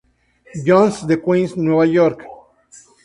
[0.67, 2.23] John's de Queens, Nueva York.